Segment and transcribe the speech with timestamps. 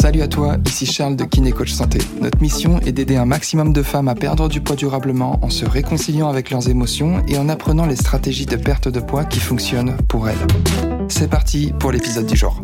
[0.00, 1.98] Salut à toi, ici Charles de Kiné Coach Santé.
[2.20, 5.64] Notre mission est d'aider un maximum de femmes à perdre du poids durablement en se
[5.64, 9.96] réconciliant avec leurs émotions et en apprenant les stratégies de perte de poids qui fonctionnent
[10.08, 10.38] pour elles.
[11.08, 12.62] C'est parti pour l'épisode du jour.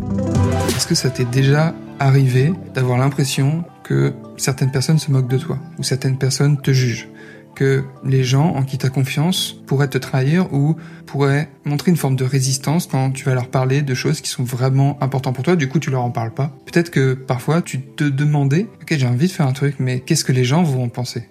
[0.76, 5.58] Est-ce que ça t'est déjà arrivé d'avoir l'impression que certaines personnes se moquent de toi
[5.78, 7.08] ou certaines personnes te jugent?
[7.56, 11.96] Que les gens en qui tu as confiance pourraient te trahir ou pourraient montrer une
[11.96, 15.42] forme de résistance quand tu vas leur parler de choses qui sont vraiment importantes pour
[15.42, 16.56] toi, du coup tu leur en parles pas.
[16.66, 20.24] Peut-être que parfois tu te demandais, ok j'ai envie de faire un truc, mais qu'est-ce
[20.24, 21.28] que les gens vont en penser?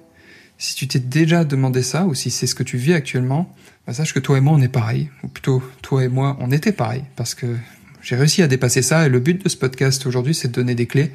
[0.58, 3.54] Si tu t'es déjà demandé ça, ou si c'est ce que tu vis actuellement,
[3.86, 6.52] bah sache que toi et moi on est pareil, ou plutôt toi et moi on
[6.52, 7.56] était pareil, parce que
[8.02, 10.74] j'ai réussi à dépasser ça, et le but de ce podcast aujourd'hui c'est de donner
[10.74, 11.12] des clés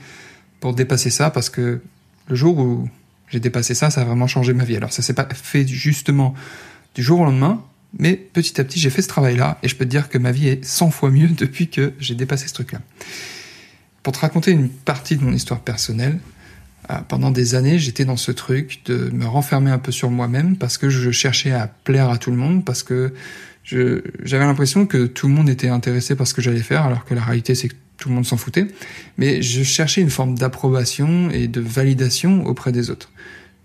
[0.61, 1.81] pour dépasser ça, parce que
[2.29, 2.89] le jour où
[3.31, 4.77] j'ai dépassé ça, ça a vraiment changé ma vie.
[4.77, 6.35] Alors ça s'est pas fait justement
[6.95, 7.65] du jour au lendemain,
[7.99, 10.33] mais petit à petit j'ai fait ce travail-là et je peux te dire que ma
[10.33, 12.81] vie est 100 fois mieux depuis que j'ai dépassé ce truc-là.
[14.03, 16.19] Pour te raconter une partie de mon histoire personnelle,
[16.91, 20.57] euh, pendant des années j'étais dans ce truc de me renfermer un peu sur moi-même
[20.57, 23.15] parce que je cherchais à plaire à tout le monde, parce que
[23.63, 27.15] j'avais l'impression que tout le monde était intéressé par ce que j'allais faire, alors que
[27.15, 28.67] la réalité c'est que tout le monde s'en foutait,
[29.19, 33.13] mais je cherchais une forme d'approbation et de validation auprès des autres.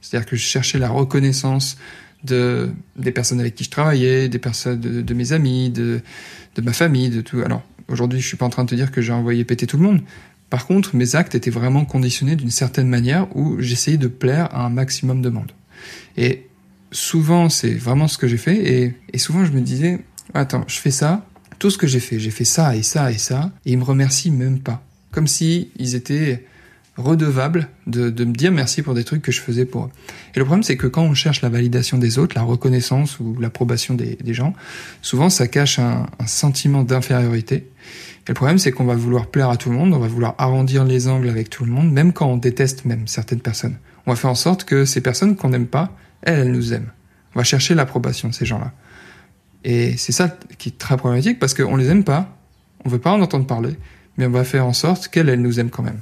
[0.02, 1.78] C'est-à-dire que je cherchais la reconnaissance
[2.23, 6.02] de des personnes avec qui je travaillais, des personnes de, mes amis, de,
[6.56, 7.39] de ma famille, de tout.
[7.39, 9.78] Alors aujourd'hui, je suis pas en train de te dire que j'ai envoyé péter tout
[9.78, 10.02] le monde.
[10.50, 14.66] Par contre, mes actes étaient vraiment conditionnés d'une certaine manière où j'essayais de plaire à
[14.66, 15.52] un maximum de monde.
[16.17, 16.47] Et
[16.91, 18.56] souvent, c'est vraiment ce que j'ai fait.
[18.56, 20.00] Et, et souvent, je me disais,
[20.33, 21.25] attends, je fais ça,
[21.59, 23.84] tout ce que j'ai fait, j'ai fait ça et ça et ça, et ils me
[23.84, 24.84] remercient même pas.
[25.11, 26.45] Comme si ils étaient
[26.97, 29.89] redevables de, me dire merci pour des trucs que je faisais pour eux.
[30.34, 33.36] Et le problème, c'est que quand on cherche la validation des autres, la reconnaissance ou
[33.39, 34.53] l'approbation des, des, gens,
[35.02, 37.56] souvent ça cache un, un sentiment d'infériorité.
[37.56, 40.36] Et le problème, c'est qu'on va vouloir plaire à tout le monde, on va vouloir
[40.38, 43.75] arrondir les angles avec tout le monde, même quand on déteste même certaines personnes.
[44.06, 46.91] On va faire en sorte que ces personnes qu'on n'aime pas, elles, elles nous aiment.
[47.35, 48.72] On va chercher l'approbation de ces gens-là.
[49.66, 52.38] Et c'est ça qui est très problématique parce qu'on les aime pas,
[52.86, 53.76] on veut pas en entendre parler,
[54.16, 56.00] mais on va faire en sorte qu'elles, elles nous aiment quand même.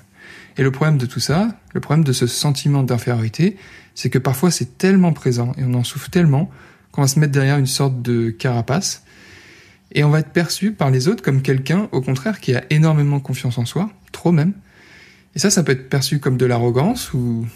[0.58, 3.56] Et le problème de tout ça, le problème de ce sentiment d'infériorité,
[3.96, 6.52] c'est que parfois c'est tellement présent et on en souffre tellement
[6.92, 9.04] qu'on va se mettre derrière une sorte de carapace
[9.94, 13.22] et on va être perçu par les autres comme quelqu'un, au contraire, qui a énormément
[13.22, 14.54] confiance en soi, trop même.
[15.36, 17.48] Et ça, ça peut être perçu comme de l'arrogance ou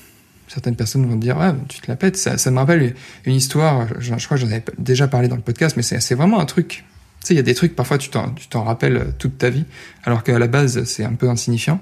[0.47, 2.17] certaines personnes vont dire ah tu te la pètes.
[2.17, 5.75] Ça, me rappelle une histoire je, crois que j'en avais déjà parlé dans le podcast
[5.77, 6.85] mais c'est vraiment un truc.
[7.21, 9.65] Tu sais il y a des trucs parfois tu t'en rappelles toute ta vie
[10.03, 11.81] alors qu'à la base c'est un peu insignifiant.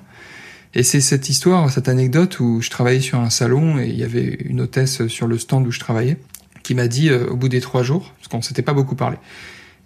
[0.73, 4.03] Et c'est cette histoire cette anecdote où je travaillais sur un salon et il y
[4.03, 6.17] avait une hôtesse sur le stand où je travaillais
[6.63, 9.17] qui m'a dit euh, au bout des trois jours parce qu'on s'était pas beaucoup parlé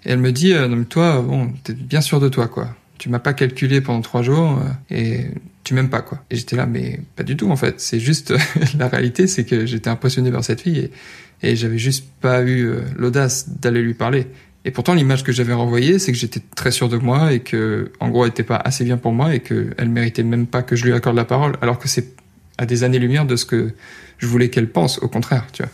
[0.06, 2.75] et elle me dit euh, non, toi bon t'es bien sûr de toi quoi.
[2.97, 5.25] Tu m'as pas calculé pendant trois jours euh, et
[5.69, 6.24] tu m'aimes pas quoi.
[6.31, 7.80] Et j'étais là mais pas du tout en fait.
[7.80, 8.34] C'est juste
[8.80, 12.66] la réalité, c'est que j'étais impressionné par cette fille et, et j'avais juste pas eu
[12.66, 14.25] euh, l'audace d'aller lui parler.
[14.66, 17.91] Et pourtant l'image que j'avais renvoyée, c'est que j'étais très sûr de moi et que
[18.00, 20.63] en gros elle était pas assez bien pour moi et que elle méritait même pas
[20.63, 22.16] que je lui accorde la parole, alors que c'est
[22.58, 23.74] à des années-lumière de ce que
[24.18, 24.97] je voulais qu'elle pense.
[25.03, 25.72] Au contraire, tu vois.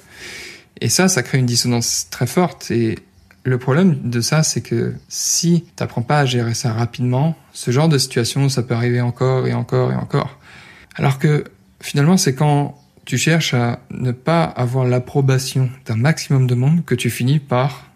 [0.82, 3.00] Et ça, ça crée une dissonance très forte et
[3.46, 7.88] le problème de ça, c'est que si t'apprends pas à gérer ça rapidement, ce genre
[7.88, 10.40] de situation, ça peut arriver encore et encore et encore.
[10.96, 11.44] Alors que
[11.80, 16.96] finalement, c'est quand tu cherches à ne pas avoir l'approbation d'un maximum de monde que
[16.96, 17.92] tu finis par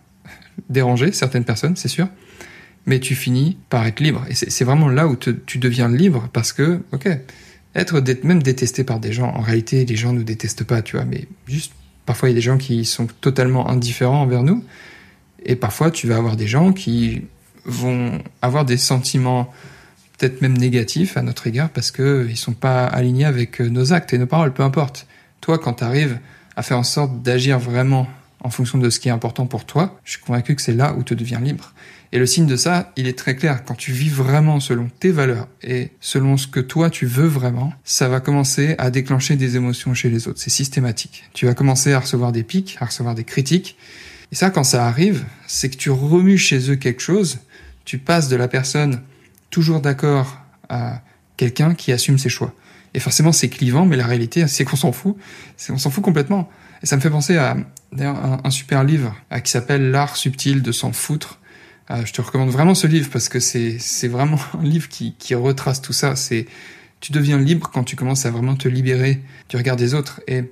[0.69, 2.07] déranger certaines personnes, c'est sûr,
[2.85, 4.23] mais tu finis par être libre.
[4.29, 7.09] Et c'est vraiment là où tu deviens libre parce que, ok,
[7.73, 11.05] être même détesté par des gens, en réalité, les gens nous détestent pas, tu vois,
[11.05, 11.73] mais juste
[12.05, 14.63] parfois il y a des gens qui sont totalement indifférents envers nous
[15.45, 17.23] et parfois, tu vas avoir des gens qui
[17.65, 19.51] vont avoir des sentiments
[20.17, 24.17] peut-être même négatifs à notre égard parce qu'ils sont pas alignés avec nos actes et
[24.17, 25.07] nos paroles, peu importe.
[25.41, 26.19] Toi, quand tu arrives
[26.55, 28.07] à faire en sorte d'agir vraiment
[28.41, 30.93] en fonction de ce qui est important pour toi, je suis convaincu que c'est là
[30.97, 31.73] où tu deviens libre.
[32.11, 33.63] Et le signe de ça, il est très clair.
[33.63, 37.71] Quand tu vis vraiment selon tes valeurs et selon ce que toi tu veux vraiment,
[37.83, 40.39] ça va commencer à déclencher des émotions chez les autres.
[40.39, 41.25] C'est systématique.
[41.33, 43.77] Tu vas commencer à recevoir des pics, à recevoir des critiques,
[44.31, 47.39] et ça, quand ça arrive, c'est que tu remues chez eux quelque chose,
[47.85, 49.01] tu passes de la personne
[49.49, 50.37] toujours d'accord
[50.69, 51.01] à
[51.37, 52.53] quelqu'un qui assume ses choix.
[52.93, 55.15] Et forcément, c'est clivant, mais la réalité, c'est qu'on s'en fout.
[55.69, 56.49] On s'en fout complètement.
[56.81, 57.57] Et ça me fait penser à
[57.99, 61.39] un, super livre qui s'appelle L'art subtil de s'en foutre.
[61.91, 65.15] Euh, je te recommande vraiment ce livre parce que c'est c'est vraiment un livre qui,
[65.17, 66.15] qui retrace tout ça.
[66.15, 66.45] C'est
[66.99, 70.21] tu deviens libre quand tu commences à vraiment te libérer du regard des autres.
[70.27, 70.43] Et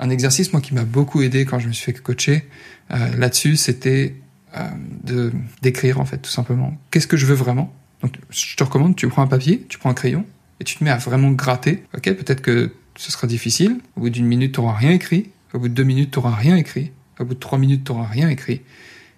[0.00, 2.44] un exercice moi qui m'a beaucoup aidé quand je me suis fait coacher
[2.90, 4.16] euh, là-dessus, c'était
[4.56, 4.68] euh,
[5.04, 5.32] de
[5.62, 6.76] d'écrire en fait tout simplement.
[6.90, 7.72] Qu'est-ce que je veux vraiment?
[8.02, 10.24] Donc je te recommande, tu prends un papier, tu prends un crayon
[10.58, 11.84] et tu te mets à vraiment gratter.
[11.94, 13.78] Ok, peut-être que ce sera difficile.
[13.96, 15.30] Au bout d'une minute, tu n'auras rien écrit.
[15.52, 16.92] Au bout de deux minutes, tu n'auras rien écrit.
[17.18, 18.62] Au bout de trois minutes, tu n'auras rien écrit.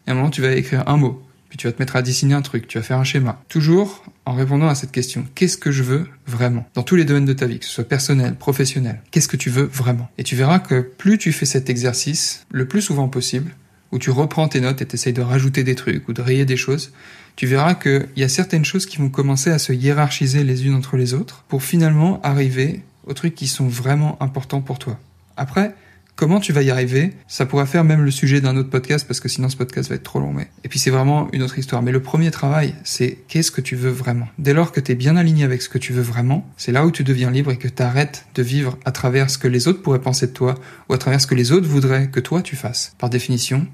[0.06, 1.22] Et à un moment, tu vas écrire un mot.
[1.52, 2.66] Puis tu vas te mettre à dessiner un truc.
[2.66, 3.42] Tu vas faire un schéma.
[3.50, 5.26] Toujours en répondant à cette question.
[5.34, 6.66] Qu'est-ce que je veux vraiment?
[6.72, 9.02] Dans tous les domaines de ta vie, que ce soit personnel, professionnel.
[9.10, 10.10] Qu'est-ce que tu veux vraiment?
[10.16, 13.54] Et tu verras que plus tu fais cet exercice, le plus souvent possible,
[13.90, 16.56] où tu reprends tes notes et t'essayes de rajouter des trucs ou de rayer des
[16.56, 16.94] choses,
[17.36, 20.74] tu verras qu'il y a certaines choses qui vont commencer à se hiérarchiser les unes
[20.74, 24.98] entre les autres pour finalement arriver aux trucs qui sont vraiment importants pour toi.
[25.36, 25.74] Après,
[26.16, 29.20] comment tu vas y arriver Ça pourra faire même le sujet d'un autre podcast parce
[29.20, 30.32] que sinon ce podcast va être trop long.
[30.32, 30.48] Mais...
[30.64, 31.82] Et puis c'est vraiment une autre histoire.
[31.82, 34.28] Mais le premier travail, c'est qu'est-ce que tu veux vraiment?
[34.38, 36.86] Dès lors que tu es bien aligné avec ce que tu veux vraiment, c'est là
[36.86, 39.68] où tu deviens libre et que tu arrêtes de vivre à travers ce que les
[39.68, 40.54] autres pourraient penser de toi
[40.88, 42.94] ou à travers ce que les autres voudraient que toi tu fasses.
[42.98, 43.66] Par définition,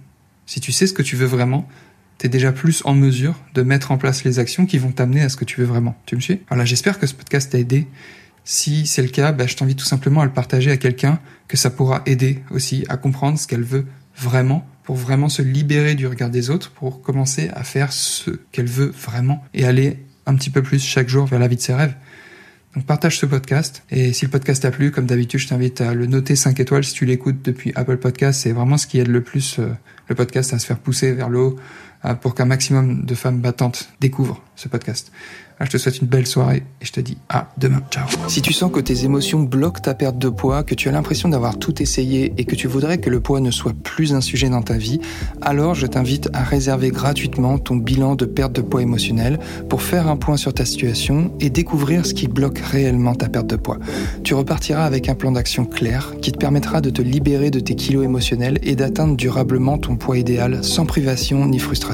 [0.46, 1.68] si tu sais ce que tu veux vraiment,
[2.18, 5.22] tu es déjà plus en mesure de mettre en place les actions qui vont t'amener
[5.22, 5.96] à ce que tu veux vraiment.
[6.06, 6.40] Tu me suis?
[6.48, 7.86] Voilà, j'espère que ce podcast t'a aidé.
[8.50, 11.58] Si c'est le cas, bah, je t'invite tout simplement à le partager à quelqu'un que
[11.58, 13.84] ça pourra aider aussi à comprendre ce qu'elle veut
[14.16, 18.66] vraiment pour vraiment se libérer du regard des autres, pour commencer à faire ce qu'elle
[18.66, 21.74] veut vraiment et aller un petit peu plus chaque jour vers la vie de ses
[21.74, 21.94] rêves.
[22.74, 23.82] Donc partage ce podcast.
[23.90, 26.84] Et si le podcast t'a plu, comme d'habitude, je t'invite à le noter 5 étoiles
[26.84, 28.40] si tu l'écoutes depuis Apple Podcast.
[28.40, 29.68] C'est vraiment ce qui aide le plus euh,
[30.08, 31.58] le podcast à se faire pousser vers le haut
[32.20, 35.12] pour qu'un maximum de femmes battantes découvrent ce podcast.
[35.60, 37.82] Ah, je te souhaite une belle soirée et je te dis à demain.
[37.90, 38.06] Ciao.
[38.28, 41.28] Si tu sens que tes émotions bloquent ta perte de poids, que tu as l'impression
[41.28, 44.48] d'avoir tout essayé et que tu voudrais que le poids ne soit plus un sujet
[44.48, 45.00] dans ta vie,
[45.42, 50.06] alors je t'invite à réserver gratuitement ton bilan de perte de poids émotionnel pour faire
[50.06, 53.78] un point sur ta situation et découvrir ce qui bloque réellement ta perte de poids.
[54.22, 57.74] Tu repartiras avec un plan d'action clair qui te permettra de te libérer de tes
[57.74, 61.87] kilos émotionnels et d'atteindre durablement ton poids idéal sans privation ni frustration.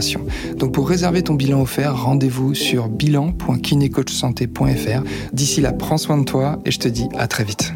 [0.57, 5.03] Donc pour réserver ton bilan offert, rendez-vous sur bilan.kinécoachsanté.fr.
[5.33, 7.75] D'ici là, prends soin de toi et je te dis à très vite.